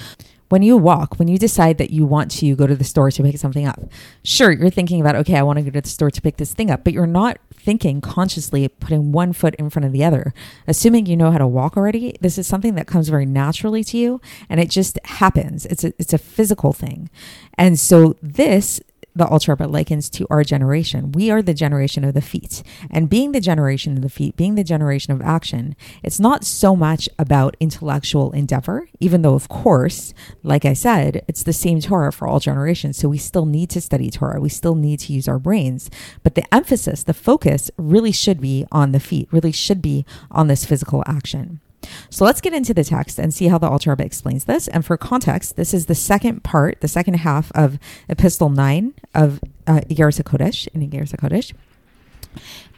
when 0.50 0.62
you 0.62 0.78
walk, 0.78 1.20
when 1.20 1.28
you 1.28 1.38
decide 1.38 1.78
that 1.78 1.92
you 1.92 2.06
want 2.06 2.32
to 2.32 2.56
go 2.56 2.68
to 2.68 2.76
the 2.76 2.84
store 2.84 3.12
to 3.12 3.24
pick 3.24 3.38
something 3.38 3.66
up, 3.66 3.80
sure, 4.24 4.52
you're 4.52 4.70
thinking 4.70 5.02
about, 5.02 5.16
okay, 5.16 5.36
I 5.36 5.44
want 5.44 5.58
to 5.58 5.64
go 5.64 5.72
to 5.72 5.82
the 5.82 5.90
store 5.90 6.12
to 6.12 6.22
pick 6.22 6.38
this 6.38 6.54
thing 6.54 6.72
up, 6.72 6.84
but 6.84 6.94
you're 6.94 7.06
not 7.06 7.38
thinking 7.54 8.00
consciously 8.00 8.68
putting 8.68 9.12
one 9.12 9.34
foot 9.34 9.56
in 9.56 9.70
front 9.70 9.86
of 9.86 9.92
the 9.92 10.04
other. 10.04 10.34
Assuming 10.68 11.06
you 11.06 11.18
know 11.18 11.32
how 11.32 11.38
to 11.38 11.48
walk 11.48 11.76
already, 11.76 12.16
this 12.22 12.38
is 12.38 12.48
something 12.48 12.76
that 12.76 12.88
comes 12.88 13.10
very 13.10 13.26
naturally 13.26 13.84
to 13.84 13.98
you 13.98 14.22
and 14.50 14.60
it 14.60 14.70
just 14.70 14.98
happens. 15.04 15.66
It's 15.66 15.84
a, 15.84 15.94
it's 16.00 16.14
a 16.14 16.18
physical 16.18 16.72
thing. 16.72 17.10
And 17.58 17.78
so 17.78 18.16
this 18.22 18.80
the 19.18 19.28
Alter 19.28 19.56
but 19.56 19.72
likens 19.72 20.10
to 20.12 20.28
our 20.30 20.44
generation. 20.44 21.12
We 21.12 21.32
are 21.32 21.42
the 21.42 21.54
generation 21.54 22.04
of 22.04 22.14
the 22.14 22.22
feet. 22.22 22.64
And 22.90 23.10
being 23.10 23.32
the 23.32 23.42
generation 23.42 23.96
of 23.96 24.02
the 24.02 24.10
feet, 24.10 24.36
being 24.36 24.56
the 24.56 24.64
generation 24.64 25.14
of 25.14 25.22
action, 25.22 25.76
it's 26.04 26.20
not 26.20 26.44
so 26.44 26.76
much 26.76 27.10
about 27.20 27.58
intellectual 27.60 28.32
endeavor, 28.32 28.88
even 29.00 29.22
though, 29.22 29.34
of 29.34 29.50
course, 29.50 30.14
like 30.44 30.66
I 30.66 30.74
said, 30.74 31.24
it's 31.28 31.44
the 31.44 31.54
same 31.54 31.82
Torah 31.82 32.14
for 32.14 32.28
all 32.28 32.40
generations. 32.40 32.98
So 32.98 33.10
we 33.10 33.18
still 33.18 33.46
need 33.46 33.70
to 33.72 33.82
study 33.82 34.10
Torah. 34.10 34.40
We 34.40 34.50
still 34.50 34.76
need 34.76 35.00
to 35.02 35.14
use 35.14 35.28
our 35.28 35.40
brains. 35.40 35.90
But 36.24 36.36
the 36.36 36.54
emphasis, 36.54 37.04
the 37.04 37.14
focus 37.14 37.72
really 37.78 38.12
should 38.12 38.40
be 38.40 38.66
on 38.72 38.92
the 38.92 39.00
feet, 39.00 39.28
really 39.32 39.52
should 39.52 39.82
be 39.82 40.06
on 40.32 40.48
this 40.48 40.66
physical 40.66 41.04
action. 41.06 41.62
So 42.10 42.26
let's 42.26 42.42
get 42.42 42.54
into 42.54 42.74
the 42.74 42.84
text 42.84 43.20
and 43.20 43.34
see 43.34 43.48
how 43.48 43.58
the 43.58 43.68
Alter 43.68 43.92
Rebbe 43.92 44.04
explains 44.04 44.46
this. 44.46 44.68
And 44.68 44.86
for 44.86 44.98
context, 44.98 45.56
this 45.56 45.74
is 45.74 45.86
the 45.86 45.96
second 45.96 46.44
part, 46.44 46.82
the 46.82 46.88
second 46.88 47.16
half 47.16 47.52
of 47.54 47.80
Epistle 48.10 48.50
9 48.50 48.94
of 49.16 49.40
uh, 49.66 49.82
HaKodesh, 49.90 50.68
in 50.74 50.88
Iggeres 50.88 51.16
HaKodesh. 51.16 51.54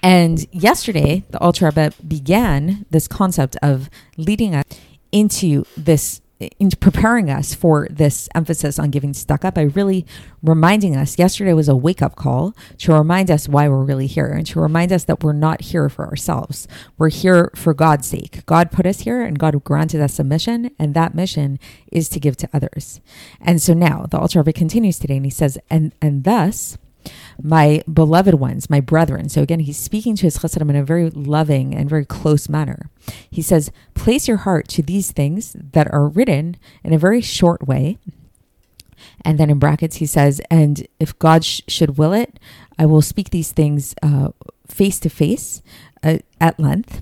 And 0.01 0.45
yesterday, 0.51 1.25
the 1.29 1.39
Alter 1.39 1.65
Rebbe 1.65 1.93
began 2.07 2.85
this 2.89 3.07
concept 3.07 3.57
of 3.61 3.89
leading 4.17 4.55
us 4.55 4.63
into 5.11 5.65
this 5.75 6.21
in 6.39 6.69
preparing 6.71 7.29
us 7.29 7.53
for 7.53 7.87
this 7.89 8.29
emphasis 8.33 8.79
on 8.79 8.91
giving 8.91 9.11
tzedakah 9.11 9.53
by 9.53 9.63
really 9.63 10.05
reminding 10.41 10.95
us 10.95 11.19
yesterday 11.19 11.53
was 11.53 11.67
a 11.67 11.75
wake 11.75 12.01
up 12.01 12.15
call 12.15 12.55
to 12.77 12.93
remind 12.93 13.29
us 13.29 13.49
why 13.49 13.67
we're 13.67 13.83
really 13.83 14.07
here 14.07 14.27
and 14.27 14.47
to 14.47 14.59
remind 14.59 14.93
us 14.93 15.03
that 15.03 15.21
we're 15.21 15.33
not 15.33 15.61
here 15.61 15.89
for 15.89 16.07
ourselves. 16.07 16.67
We're 16.97 17.09
here 17.09 17.51
for 17.55 17.73
God's 17.73 18.07
sake. 18.07 18.45
God 18.45 18.71
put 18.71 18.85
us 18.85 19.01
here 19.01 19.21
and 19.21 19.37
God 19.37 19.61
granted 19.63 20.01
us 20.01 20.19
a 20.19 20.23
mission, 20.23 20.71
and 20.79 20.93
that 20.93 21.13
mission 21.13 21.59
is 21.91 22.07
to 22.09 22.19
give 22.19 22.37
to 22.37 22.49
others. 22.53 23.01
And 23.41 23.61
so 23.61 23.73
now 23.73 24.05
the 24.09 24.17
Alter 24.17 24.39
Rebbe 24.39 24.53
continues 24.53 24.99
today 24.99 25.17
and 25.17 25.25
he 25.25 25.31
says, 25.31 25.57
and, 25.69 25.93
and 26.01 26.23
thus, 26.23 26.77
my 27.41 27.81
beloved 27.91 28.35
ones, 28.35 28.69
my 28.69 28.79
brethren. 28.79 29.29
So 29.29 29.41
again, 29.41 29.61
he's 29.61 29.77
speaking 29.77 30.15
to 30.17 30.23
his 30.23 30.39
chassidim 30.39 30.69
in 30.69 30.75
a 30.75 30.83
very 30.83 31.09
loving 31.09 31.73
and 31.75 31.89
very 31.89 32.05
close 32.05 32.49
manner. 32.49 32.89
He 33.29 33.41
says, 33.41 33.71
place 33.93 34.27
your 34.27 34.37
heart 34.37 34.67
to 34.69 34.81
these 34.81 35.11
things 35.11 35.55
that 35.73 35.91
are 35.93 36.07
written 36.07 36.57
in 36.83 36.93
a 36.93 36.97
very 36.97 37.21
short 37.21 37.67
way. 37.67 37.97
And 39.23 39.37
then 39.37 39.49
in 39.49 39.59
brackets, 39.59 39.97
he 39.97 40.05
says, 40.05 40.41
and 40.51 40.85
if 40.99 41.17
God 41.19 41.45
sh- 41.45 41.61
should 41.67 41.97
will 41.97 42.13
it, 42.13 42.39
I 42.77 42.85
will 42.85 43.01
speak 43.01 43.29
these 43.29 43.51
things 43.51 43.95
uh, 44.03 44.29
face 44.67 44.99
to 44.99 45.09
face 45.09 45.61
uh, 46.03 46.17
at 46.41 46.59
length. 46.59 47.01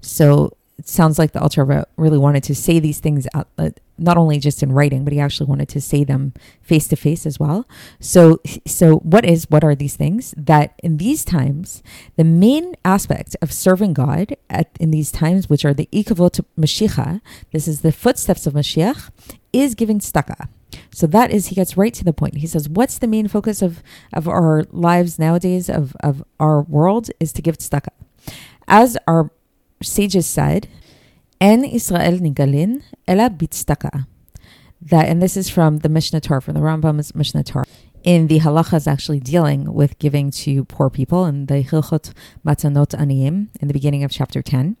So 0.00 0.56
it 0.78 0.88
sounds 0.88 1.18
like 1.18 1.32
the 1.32 1.40
Rebbe 1.56 1.86
really 1.96 2.18
wanted 2.18 2.42
to 2.44 2.54
say 2.54 2.78
these 2.80 2.98
things 2.98 3.28
out, 3.34 3.48
uh, 3.58 3.70
not 3.96 4.16
only 4.16 4.38
just 4.38 4.62
in 4.62 4.72
writing, 4.72 5.04
but 5.04 5.12
he 5.12 5.20
actually 5.20 5.46
wanted 5.46 5.68
to 5.68 5.80
say 5.80 6.02
them 6.02 6.32
face 6.62 6.88
to 6.88 6.96
face 6.96 7.26
as 7.26 7.38
well. 7.38 7.66
So, 8.00 8.40
so 8.66 8.96
what 8.98 9.24
is 9.24 9.46
what 9.48 9.62
are 9.62 9.74
these 9.74 9.94
things 9.94 10.34
that 10.36 10.78
in 10.82 10.96
these 10.96 11.24
times 11.24 11.82
the 12.16 12.24
main 12.24 12.74
aspect 12.84 13.36
of 13.40 13.52
serving 13.52 13.94
God 13.94 14.36
at 14.50 14.70
in 14.80 14.90
these 14.90 15.12
times, 15.12 15.48
which 15.48 15.64
are 15.64 15.74
the 15.74 15.88
ikavot 15.92 16.44
Mashiach, 16.58 17.20
this 17.52 17.68
is 17.68 17.82
the 17.82 17.92
footsteps 17.92 18.46
of 18.46 18.54
Mashiach, 18.54 19.10
is 19.52 19.74
giving 19.74 20.00
tzedakah. 20.00 20.48
So 20.90 21.06
that 21.06 21.30
is 21.30 21.46
he 21.46 21.54
gets 21.54 21.76
right 21.76 21.94
to 21.94 22.04
the 22.04 22.12
point. 22.12 22.38
He 22.38 22.48
says, 22.48 22.68
"What's 22.68 22.98
the 22.98 23.06
main 23.06 23.28
focus 23.28 23.62
of 23.62 23.80
of 24.12 24.26
our 24.26 24.64
lives 24.72 25.20
nowadays 25.20 25.68
of 25.70 25.96
of 26.00 26.24
our 26.40 26.62
world 26.62 27.10
is 27.20 27.32
to 27.34 27.42
give 27.42 27.58
tzedakah." 27.58 27.94
As 28.66 28.96
our 29.06 29.30
sages 29.84 30.26
said, 30.26 30.68
En 31.40 31.64
Israel 31.64 32.18
nigalin 32.18 32.82
ela 33.06 33.30
bitstaka. 33.30 34.06
That, 34.80 35.08
and 35.08 35.22
this 35.22 35.36
is 35.36 35.48
from 35.48 35.78
the 35.78 35.88
Mishnah 35.88 36.20
Torah, 36.20 36.42
from 36.42 36.54
the 36.54 36.60
Rambam's 36.60 37.14
Mishnah 37.14 37.44
Torah. 37.44 37.66
In 38.02 38.26
the 38.26 38.40
halacha 38.40 38.74
is 38.74 38.86
actually 38.86 39.20
dealing 39.20 39.72
with 39.72 39.98
giving 39.98 40.30
to 40.32 40.64
poor 40.64 40.90
people 40.90 41.24
in 41.24 41.46
the 41.46 41.62
Hilchot 41.62 42.12
Matanot 42.44 42.94
Aniyim 42.98 43.48
in 43.60 43.68
the 43.68 43.72
beginning 43.72 44.04
of 44.04 44.10
chapter 44.10 44.42
10. 44.42 44.76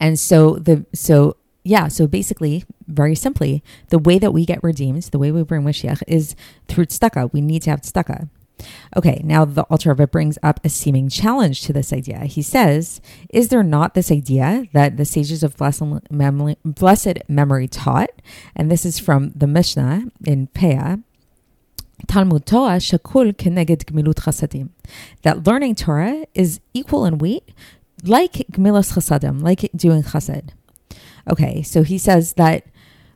And 0.00 0.18
so 0.18 0.56
the 0.56 0.84
so 0.92 1.36
yeah, 1.64 1.88
so 1.88 2.08
basically, 2.08 2.64
very 2.88 3.14
simply, 3.14 3.62
the 3.90 3.98
way 3.98 4.18
that 4.18 4.32
we 4.32 4.44
get 4.44 4.62
redeemed, 4.64 5.02
the 5.04 5.18
way 5.18 5.30
we 5.30 5.44
bring 5.44 5.62
Mashiach 5.62 6.02
is 6.08 6.34
through 6.66 6.86
tzedakah. 6.86 7.32
We 7.32 7.40
need 7.40 7.62
to 7.62 7.70
have 7.70 7.82
tzedakah. 7.82 8.28
Okay, 8.96 9.20
now 9.24 9.44
the 9.44 9.62
Alter 9.64 9.90
Rebbe 9.90 10.06
brings 10.06 10.38
up 10.42 10.60
a 10.64 10.68
seeming 10.68 11.08
challenge 11.08 11.62
to 11.62 11.72
this 11.72 11.92
idea. 11.92 12.20
He 12.20 12.42
says, 12.42 13.00
Is 13.30 13.48
there 13.48 13.62
not 13.62 13.94
this 13.94 14.10
idea 14.10 14.64
that 14.72 14.96
the 14.96 15.04
sages 15.04 15.42
of 15.42 15.56
blessed 15.56 16.10
memory, 16.10 16.56
blessed 16.64 17.18
memory 17.28 17.68
taught? 17.68 18.10
And 18.56 18.70
this 18.70 18.84
is 18.84 18.98
from 18.98 19.32
the 19.34 19.46
Mishnah 19.46 20.04
in 20.24 20.48
Peah. 20.48 21.02
Talmud 22.08 22.46
Torah 22.46 22.78
shakul 22.78 23.32
keneged 23.32 23.84
gmilut 23.84 24.14
chasadim. 24.14 24.70
That 25.22 25.46
learning 25.46 25.76
Torah 25.76 26.26
is 26.34 26.60
equal 26.74 27.04
in 27.04 27.18
weight, 27.18 27.48
like 28.04 28.32
gmilas 28.32 28.94
chasadim, 28.94 29.42
like 29.42 29.70
doing 29.74 30.02
chasad. 30.02 30.50
Okay, 31.30 31.62
so 31.62 31.82
he 31.82 31.98
says 31.98 32.32
that 32.34 32.66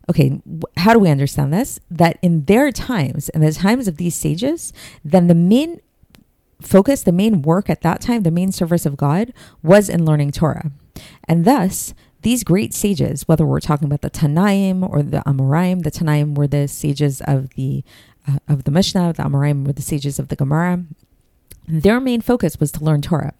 okay, 0.08 0.40
how 0.76 0.92
do 0.92 0.98
we 0.98 1.10
understand 1.10 1.52
this? 1.52 1.80
That 1.90 2.18
in 2.22 2.44
their 2.44 2.70
times, 2.70 3.28
in 3.30 3.40
the 3.40 3.52
times 3.52 3.88
of 3.88 3.96
these 3.96 4.14
sages, 4.14 4.72
then 5.04 5.26
the 5.26 5.34
main 5.34 5.80
focus, 6.60 7.02
the 7.02 7.12
main 7.12 7.42
work 7.42 7.68
at 7.68 7.82
that 7.82 8.00
time, 8.00 8.22
the 8.22 8.30
main 8.30 8.52
service 8.52 8.86
of 8.86 8.96
God 8.96 9.32
was 9.62 9.88
in 9.88 10.04
learning 10.04 10.32
Torah. 10.32 10.70
And 11.28 11.44
thus, 11.44 11.92
these 12.22 12.44
great 12.44 12.74
sages, 12.74 13.28
whether 13.28 13.46
we're 13.46 13.60
talking 13.60 13.86
about 13.86 14.00
the 14.00 14.10
Tanaim 14.10 14.88
or 14.88 15.02
the 15.02 15.22
Amoraim, 15.26 15.82
the 15.82 15.90
Tanaim 15.90 16.34
were 16.34 16.46
the 16.46 16.66
sages 16.66 17.20
of 17.22 17.50
the 17.50 17.84
uh, 18.28 18.38
of 18.48 18.64
the 18.64 18.72
Mishnah, 18.72 19.12
the 19.12 19.22
Amoraim 19.22 19.64
were 19.64 19.72
the 19.72 19.82
sages 19.82 20.18
of 20.18 20.28
the 20.28 20.36
Gemara. 20.36 20.84
Their 21.68 22.00
main 22.00 22.20
focus 22.20 22.58
was 22.58 22.72
to 22.72 22.84
learn 22.84 23.02
Torah, 23.02 23.34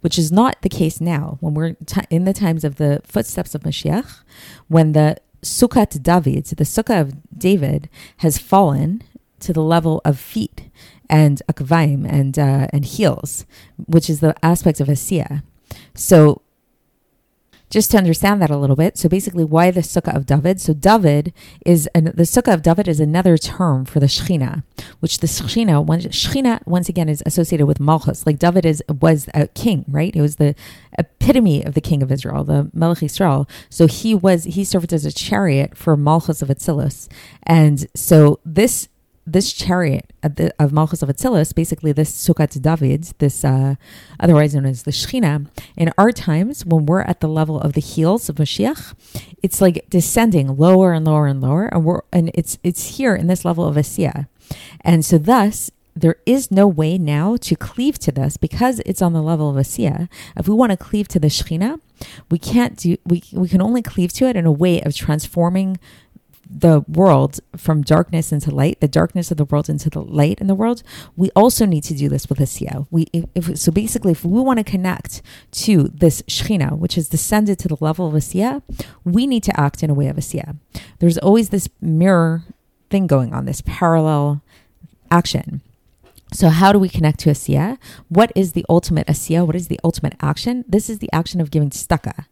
which 0.00 0.18
is 0.18 0.32
not 0.32 0.60
the 0.62 0.68
case 0.68 1.00
now. 1.00 1.36
When 1.40 1.54
we're 1.54 1.72
t- 1.86 2.00
in 2.10 2.24
the 2.24 2.32
times 2.32 2.64
of 2.64 2.76
the 2.76 3.00
footsteps 3.04 3.54
of 3.54 3.62
Mashiach, 3.62 4.22
when 4.68 4.92
the 4.92 5.18
Sukkot 5.44 6.02
David, 6.02 6.46
the 6.46 6.64
Sukkah 6.64 7.00
of 7.00 7.14
David, 7.36 7.88
has 8.18 8.38
fallen 8.38 9.02
to 9.40 9.52
the 9.52 9.62
level 9.62 10.00
of 10.04 10.18
feet 10.18 10.70
and 11.10 11.42
akvaim 11.50 12.06
and 12.08 12.38
uh, 12.38 12.68
and 12.72 12.84
heels, 12.84 13.44
which 13.76 14.08
is 14.08 14.20
the 14.20 14.34
aspect 14.42 14.80
of 14.80 14.88
Asiya. 14.88 15.42
So 15.94 16.42
just 17.72 17.90
to 17.90 17.96
understand 17.96 18.42
that 18.42 18.50
a 18.50 18.56
little 18.58 18.76
bit. 18.76 18.98
So 18.98 19.08
basically, 19.08 19.44
why 19.44 19.70
the 19.70 19.80
Sukkah 19.80 20.14
of 20.14 20.26
David? 20.26 20.60
So 20.60 20.74
David 20.74 21.32
is 21.64 21.88
an, 21.94 22.04
the 22.04 22.24
Sukkah 22.24 22.52
of 22.52 22.60
David 22.60 22.86
is 22.86 23.00
another 23.00 23.38
term 23.38 23.86
for 23.86 23.98
the 23.98 24.06
Shechina, 24.06 24.62
which 25.00 25.20
the 25.20 25.26
Shechina, 25.26 25.82
Shechina 25.86 26.64
once 26.66 26.90
again 26.90 27.08
is 27.08 27.22
associated 27.24 27.64
with 27.64 27.80
Malchus. 27.80 28.26
Like 28.26 28.38
David 28.38 28.66
is 28.66 28.82
was 29.00 29.26
a 29.32 29.48
king, 29.48 29.86
right? 29.88 30.14
It 30.14 30.20
was 30.20 30.36
the 30.36 30.54
epitome 30.98 31.64
of 31.64 31.72
the 31.72 31.80
king 31.80 32.02
of 32.02 32.12
Israel, 32.12 32.44
the 32.44 32.70
Melech 32.74 33.02
Israel. 33.02 33.48
So 33.70 33.86
he 33.86 34.14
was 34.14 34.44
he 34.44 34.64
served 34.64 34.92
as 34.92 35.06
a 35.06 35.12
chariot 35.12 35.74
for 35.74 35.96
Malchus 35.96 36.42
of 36.42 36.50
Atzilus, 36.50 37.08
and 37.44 37.86
so 37.94 38.38
this 38.44 38.88
this 39.26 39.52
chariot 39.52 40.12
of, 40.22 40.34
the, 40.34 40.52
of 40.58 40.72
Malchus 40.72 41.02
of 41.02 41.08
Atzilus, 41.08 41.54
basically 41.54 41.92
this 41.92 42.10
Sukkot 42.10 42.60
David, 42.60 43.04
this 43.18 43.44
uh, 43.44 43.76
otherwise 44.18 44.54
known 44.54 44.66
as 44.66 44.82
the 44.82 44.90
Shechina, 44.90 45.46
in 45.76 45.92
our 45.96 46.10
times 46.10 46.66
when 46.66 46.86
we're 46.86 47.02
at 47.02 47.20
the 47.20 47.28
level 47.28 47.60
of 47.60 47.74
the 47.74 47.80
heels 47.80 48.28
of 48.28 48.36
Mashiach, 48.36 48.94
it's 49.42 49.60
like 49.60 49.86
descending 49.88 50.56
lower 50.56 50.92
and 50.92 51.04
lower 51.04 51.26
and 51.26 51.40
lower, 51.40 51.66
and 51.66 51.84
we're 51.84 52.02
and 52.12 52.30
it's 52.34 52.58
it's 52.64 52.96
here 52.96 53.14
in 53.14 53.28
this 53.28 53.44
level 53.44 53.66
of 53.66 53.76
Asiya, 53.76 54.26
and 54.80 55.04
so 55.04 55.18
thus 55.18 55.70
there 55.94 56.16
is 56.24 56.50
no 56.50 56.66
way 56.66 56.96
now 56.96 57.36
to 57.36 57.54
cleave 57.54 57.98
to 57.98 58.10
this 58.10 58.36
because 58.36 58.80
it's 58.86 59.02
on 59.02 59.12
the 59.12 59.22
level 59.22 59.50
of 59.50 59.56
Asiya. 59.56 60.08
If 60.36 60.48
we 60.48 60.54
want 60.54 60.70
to 60.70 60.76
cleave 60.76 61.06
to 61.08 61.18
the 61.18 61.28
Shechina, 61.28 61.80
we 62.30 62.38
can't 62.38 62.76
do 62.76 62.96
we 63.04 63.22
we 63.32 63.48
can 63.48 63.62
only 63.62 63.82
cleave 63.82 64.12
to 64.14 64.26
it 64.26 64.36
in 64.36 64.46
a 64.46 64.52
way 64.52 64.80
of 64.80 64.94
transforming 64.94 65.78
the 66.58 66.84
world 66.88 67.40
from 67.56 67.82
darkness 67.82 68.32
into 68.32 68.50
light, 68.50 68.80
the 68.80 68.88
darkness 68.88 69.30
of 69.30 69.36
the 69.36 69.44
world 69.44 69.68
into 69.68 69.88
the 69.88 70.02
light 70.02 70.40
in 70.40 70.46
the 70.46 70.54
world, 70.54 70.82
we 71.16 71.30
also 71.30 71.64
need 71.64 71.84
to 71.84 71.94
do 71.94 72.08
this 72.08 72.28
with 72.28 72.38
Asiya. 72.38 72.86
We, 72.90 73.06
if, 73.12 73.56
so 73.58 73.72
basically, 73.72 74.12
if 74.12 74.24
we 74.24 74.40
want 74.40 74.58
to 74.58 74.64
connect 74.64 75.22
to 75.52 75.84
this 75.88 76.22
Shechina, 76.22 76.76
which 76.78 76.94
has 76.96 77.08
descended 77.08 77.58
to 77.60 77.68
the 77.68 77.76
level 77.80 78.06
of 78.06 78.14
Asiya, 78.14 78.62
we 79.04 79.26
need 79.26 79.42
to 79.44 79.58
act 79.58 79.82
in 79.82 79.90
a 79.90 79.94
way 79.94 80.08
of 80.08 80.16
Asiya. 80.16 80.56
There's 80.98 81.18
always 81.18 81.48
this 81.48 81.68
mirror 81.80 82.44
thing 82.90 83.06
going 83.06 83.32
on, 83.32 83.46
this 83.46 83.62
parallel 83.64 84.42
action. 85.10 85.62
So, 86.32 86.48
how 86.48 86.72
do 86.72 86.78
we 86.78 86.88
connect 86.88 87.20
to 87.20 87.30
Asiya? 87.30 87.76
What 88.08 88.32
is 88.34 88.52
the 88.52 88.64
ultimate 88.68 89.06
Asiya? 89.06 89.46
What 89.46 89.54
is 89.54 89.68
the 89.68 89.80
ultimate 89.84 90.14
action? 90.20 90.64
This 90.66 90.88
is 90.88 90.98
the 90.98 91.12
action 91.12 91.40
of 91.40 91.50
giving 91.50 91.70
tzedakah 91.70 92.26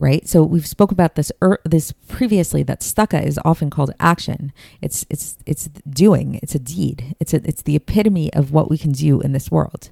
right? 0.00 0.26
So 0.26 0.42
we've 0.42 0.66
spoke 0.66 0.90
about 0.90 1.14
this 1.14 1.30
er, 1.42 1.60
this 1.64 1.92
previously 2.08 2.62
that 2.64 2.80
tzedakah 2.80 3.24
is 3.24 3.38
often 3.44 3.70
called 3.70 3.92
action. 4.00 4.52
It's 4.80 5.06
it's 5.08 5.36
it's 5.46 5.68
doing. 5.88 6.40
It's 6.42 6.54
a 6.54 6.58
deed. 6.58 7.14
It's 7.20 7.34
a, 7.34 7.46
it's 7.46 7.62
the 7.62 7.76
epitome 7.76 8.32
of 8.32 8.52
what 8.52 8.70
we 8.70 8.78
can 8.78 8.92
do 8.92 9.20
in 9.20 9.32
this 9.32 9.50
world. 9.50 9.90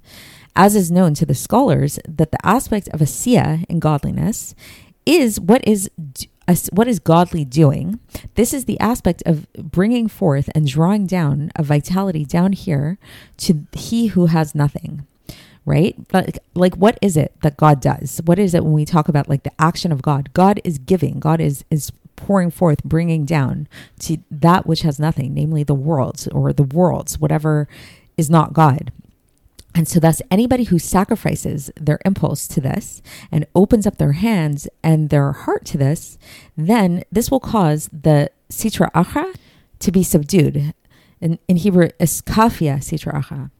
As 0.56 0.74
is 0.74 0.90
known 0.90 1.14
to 1.14 1.26
the 1.26 1.34
scholars, 1.34 2.00
that 2.08 2.32
the 2.32 2.44
aspect 2.44 2.88
of 2.88 3.00
asiya 3.00 3.64
in 3.68 3.78
godliness 3.78 4.54
is 5.06 5.38
what 5.38 5.62
is 5.68 5.90
what 6.72 6.88
is 6.88 6.98
godly 6.98 7.44
doing. 7.44 8.00
This 8.34 8.54
is 8.54 8.64
the 8.64 8.80
aspect 8.80 9.22
of 9.26 9.46
bringing 9.52 10.08
forth 10.08 10.48
and 10.54 10.66
drawing 10.66 11.06
down 11.06 11.52
a 11.54 11.62
vitality 11.62 12.24
down 12.24 12.52
here 12.52 12.98
to 13.38 13.66
he 13.72 14.08
who 14.08 14.26
has 14.26 14.54
nothing 14.54 15.06
right? 15.68 15.94
Like, 16.12 16.38
like 16.54 16.74
what 16.76 16.98
is 17.02 17.16
it 17.16 17.32
that 17.42 17.56
God 17.56 17.80
does? 17.80 18.20
What 18.24 18.38
is 18.38 18.54
it 18.54 18.64
when 18.64 18.72
we 18.72 18.84
talk 18.84 19.08
about 19.08 19.28
like 19.28 19.42
the 19.42 19.52
action 19.60 19.92
of 19.92 20.02
God? 20.02 20.32
God 20.32 20.60
is 20.64 20.78
giving. 20.78 21.20
God 21.20 21.40
is 21.40 21.64
is 21.70 21.92
pouring 22.16 22.50
forth, 22.50 22.82
bringing 22.82 23.24
down 23.24 23.68
to 24.00 24.16
that 24.30 24.66
which 24.66 24.82
has 24.82 24.98
nothing, 24.98 25.34
namely 25.34 25.62
the 25.62 25.74
worlds 25.74 26.26
or 26.28 26.52
the 26.52 26.64
worlds, 26.64 27.18
whatever 27.18 27.68
is 28.16 28.28
not 28.28 28.52
God. 28.52 28.90
And 29.74 29.86
so 29.86 30.00
thus 30.00 30.20
anybody 30.30 30.64
who 30.64 30.78
sacrifices 30.78 31.70
their 31.76 32.00
impulse 32.04 32.48
to 32.48 32.60
this 32.60 33.00
and 33.30 33.46
opens 33.54 33.86
up 33.86 33.98
their 33.98 34.12
hands 34.12 34.66
and 34.82 35.10
their 35.10 35.30
heart 35.32 35.64
to 35.66 35.78
this, 35.78 36.18
then 36.56 37.04
this 37.12 37.30
will 37.30 37.40
cause 37.40 37.88
the 37.92 38.30
sitra 38.50 38.90
achra 38.92 39.32
to 39.78 39.92
be 39.92 40.02
subdued. 40.02 40.74
In, 41.20 41.38
in 41.46 41.56
Hebrew, 41.58 41.90
iskafia 42.00 42.78
sitra 42.78 43.22
achra. 43.22 43.50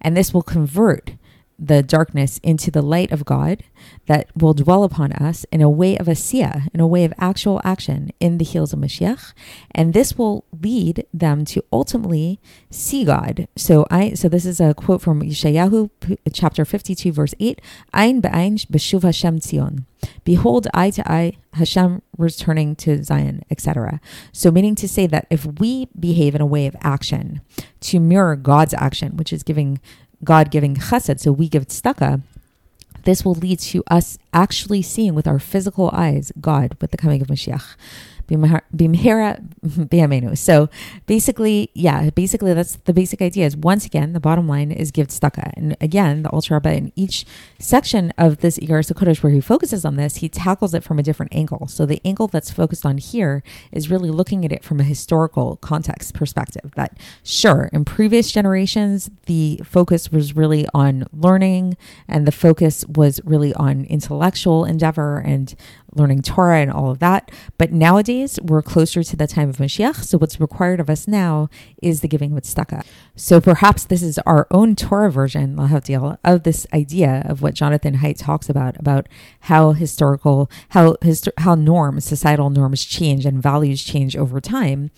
And 0.00 0.16
this 0.16 0.34
will 0.34 0.42
convert 0.42 1.12
the 1.58 1.82
darkness 1.82 2.38
into 2.42 2.70
the 2.70 2.82
light 2.82 3.10
of 3.10 3.24
God 3.24 3.64
that 4.06 4.28
will 4.36 4.54
dwell 4.54 4.84
upon 4.84 5.12
us 5.12 5.44
in 5.50 5.60
a 5.60 5.68
way 5.68 5.96
of 5.98 6.06
asiya, 6.06 6.68
in 6.72 6.80
a 6.80 6.86
way 6.86 7.04
of 7.04 7.12
actual 7.18 7.60
action 7.64 8.10
in 8.20 8.38
the 8.38 8.44
heels 8.44 8.72
of 8.72 8.78
Mashiach. 8.78 9.32
And 9.72 9.92
this 9.92 10.16
will 10.16 10.44
lead 10.62 11.06
them 11.12 11.44
to 11.46 11.64
ultimately 11.72 12.38
see 12.70 13.04
God. 13.04 13.48
So 13.56 13.86
I 13.90 14.14
so 14.14 14.28
this 14.28 14.46
is 14.46 14.60
a 14.60 14.74
quote 14.74 15.02
from 15.02 15.22
Yeshayahu 15.22 15.90
chapter 16.32 16.64
52 16.64 17.12
verse 17.12 17.34
8, 17.40 17.60
Ein 17.92 18.20
be'ein 18.20 18.56
b'shuv 18.56 19.02
Hashem 19.02 19.40
tzion. 19.40 19.84
Behold 20.24 20.68
eye 20.72 20.90
to 20.90 21.10
eye 21.10 21.32
Hashem 21.54 22.02
returning 22.16 22.76
to 22.76 23.02
Zion, 23.02 23.42
etc. 23.50 24.00
So 24.32 24.50
meaning 24.50 24.74
to 24.76 24.88
say 24.88 25.06
that 25.08 25.26
if 25.28 25.44
we 25.44 25.88
behave 25.98 26.34
in 26.34 26.40
a 26.40 26.46
way 26.46 26.66
of 26.66 26.76
action 26.82 27.40
to 27.80 27.98
mirror 27.98 28.36
God's 28.36 28.74
action, 28.74 29.16
which 29.16 29.32
is 29.32 29.42
giving 29.42 29.80
God 30.24 30.50
giving 30.50 30.76
chesed, 30.76 31.20
so 31.20 31.32
we 31.32 31.48
give 31.48 31.68
tzedakah, 31.68 32.22
this 33.04 33.24
will 33.24 33.34
lead 33.34 33.58
to 33.60 33.82
us 33.88 34.18
actually 34.32 34.82
seeing 34.82 35.14
with 35.14 35.26
our 35.26 35.38
physical 35.38 35.90
eyes 35.92 36.32
God 36.40 36.76
with 36.80 36.90
the 36.90 36.96
coming 36.96 37.22
of 37.22 37.28
Mashiach. 37.28 37.76
Bimhera 38.28 39.42
Biyamenu. 39.66 40.36
So 40.36 40.68
basically, 41.06 41.70
yeah, 41.74 42.10
basically 42.10 42.54
that's 42.54 42.76
the 42.84 42.92
basic 42.92 43.22
idea 43.22 43.46
is 43.46 43.56
once 43.56 43.86
again, 43.86 44.12
the 44.12 44.20
bottom 44.20 44.46
line 44.46 44.70
is 44.70 44.90
give 44.90 45.08
tzedakah. 45.08 45.52
And 45.56 45.76
again, 45.80 46.22
the 46.22 46.30
Alter 46.30 46.54
Rebbe 46.54 46.72
in 46.72 46.92
each 46.94 47.24
section 47.58 48.12
of 48.18 48.38
this 48.38 48.58
Iggeres 48.58 48.92
HaKodesh 48.92 49.22
where 49.22 49.32
he 49.32 49.40
focuses 49.40 49.84
on 49.84 49.96
this, 49.96 50.16
he 50.16 50.28
tackles 50.28 50.74
it 50.74 50.84
from 50.84 50.98
a 50.98 51.02
different 51.02 51.34
angle. 51.34 51.66
So 51.68 51.86
the 51.86 52.00
angle 52.04 52.28
that's 52.28 52.50
focused 52.50 52.84
on 52.84 52.98
here 52.98 53.42
is 53.72 53.90
really 53.90 54.10
looking 54.10 54.44
at 54.44 54.52
it 54.52 54.62
from 54.62 54.80
a 54.80 54.84
historical 54.84 55.56
context 55.56 56.14
perspective. 56.14 56.72
That 56.76 56.98
sure, 57.22 57.70
in 57.72 57.84
previous 57.84 58.30
generations, 58.30 59.10
the 59.26 59.60
focus 59.64 60.12
was 60.12 60.36
really 60.36 60.66
on 60.74 61.06
learning 61.12 61.76
and 62.06 62.26
the 62.26 62.32
focus 62.32 62.84
was 62.86 63.20
really 63.24 63.54
on 63.54 63.84
intellectual 63.84 64.64
endeavor 64.64 65.18
and 65.18 65.54
learning 65.94 66.22
Torah 66.22 66.60
and 66.60 66.70
all 66.70 66.90
of 66.90 66.98
that. 66.98 67.30
But 67.56 67.72
nowadays, 67.72 68.38
we're 68.42 68.62
closer 68.62 69.02
to 69.02 69.16
the 69.16 69.26
time 69.26 69.48
of 69.48 69.56
Mashiach. 69.56 70.04
So 70.04 70.18
what's 70.18 70.40
required 70.40 70.80
of 70.80 70.90
us 70.90 71.08
now 71.08 71.48
is 71.82 72.00
the 72.00 72.08
giving 72.08 72.36
of 72.36 72.42
tzedakah. 72.42 72.84
So 73.16 73.40
perhaps 73.40 73.84
this 73.84 74.02
is 74.02 74.18
our 74.20 74.46
own 74.50 74.76
Torah 74.76 75.10
version, 75.10 75.56
Lahavdil, 75.56 76.18
of 76.24 76.42
this 76.42 76.66
idea 76.72 77.22
of 77.26 77.42
what 77.42 77.54
Jonathan 77.54 77.98
Haidt 77.98 78.18
talks 78.18 78.48
about, 78.48 78.78
about 78.78 79.08
how 79.40 79.72
historical, 79.72 80.50
how, 80.70 80.96
hist- 81.02 81.28
how 81.38 81.54
norms, 81.54 82.04
societal 82.04 82.50
norms 82.50 82.84
change 82.84 83.26
and 83.26 83.42
values 83.42 83.82
change 83.82 84.16
over 84.16 84.40
time 84.40 84.90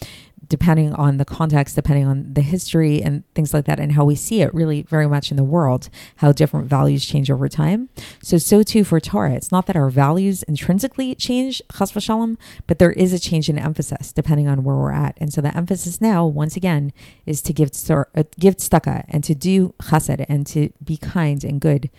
depending 0.51 0.93
on 0.95 1.17
the 1.17 1.25
context, 1.25 1.77
depending 1.77 2.07
on 2.07 2.35
the 2.35 2.43
history 2.43 3.01
and 3.01 3.23
things 3.35 3.55
like 3.55 3.65
that, 3.65 3.79
and 3.79 3.93
how 3.93 4.05
we 4.05 4.17
see 4.17 4.43
it 4.43 4.53
really 4.53 4.83
very 4.83 5.07
much 5.07 5.31
in 5.31 5.37
the 5.37 5.45
world, 5.45 5.89
how 6.17 6.33
different 6.33 6.67
values 6.67 7.07
change 7.07 7.31
over 7.31 7.49
time. 7.49 7.89
So, 8.21 8.37
so 8.37 8.63
too 8.63 8.83
for 8.85 9.01
Torah. 9.01 9.33
It's 9.33 9.53
not 9.53 9.67
that 9.67 9.77
our 9.77 9.89
values 9.89 10.43
intrinsically 10.43 11.15
change, 11.15 11.63
chas 11.73 11.93
v'shalom, 11.93 12.37
but 12.67 12.81
there 12.81 12.91
is 12.91 13.13
a 13.13 13.19
change 13.19 13.49
in 13.49 13.59
emphasis 13.59 14.13
depending 14.13 14.49
on 14.49 14.65
where 14.65 14.75
we're 14.75 14.93
at. 14.93 15.17
And 15.19 15.33
so 15.33 15.41
the 15.41 15.57
emphasis 15.57 16.01
now, 16.01 16.27
once 16.27 16.57
again, 16.57 16.93
is 17.27 17.41
to 17.43 17.53
give, 17.53 17.71
uh, 17.89 18.25
give 18.39 18.57
tzedakah 18.57 19.05
and 19.09 19.23
to 19.25 19.35
do 19.37 19.73
chesed 19.81 20.27
and 20.29 20.47
to 20.49 20.71
be 20.85 20.97
kind 20.97 21.45
and 21.45 21.61
good 21.61 21.91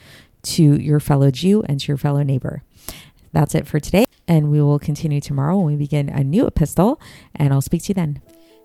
to 0.44 0.64
your 0.78 1.00
fellow 1.00 1.32
Jew 1.32 1.64
and 1.64 1.80
to 1.80 1.88
your 1.88 1.98
fellow 1.98 2.22
neighbor. 2.22 2.64
That's 3.32 3.56
it 3.56 3.66
for 3.66 3.80
today, 3.80 4.04
and 4.28 4.52
we 4.52 4.62
will 4.62 4.78
continue 4.78 5.22
tomorrow 5.22 5.56
when 5.56 5.68
we 5.68 5.76
begin 5.78 6.10
a 6.10 6.22
new 6.22 6.46
epistle, 6.46 7.00
and 7.34 7.54
I'll 7.54 7.62
speak 7.62 7.84
to 7.84 7.90
you 7.92 7.94
then. 7.94 8.22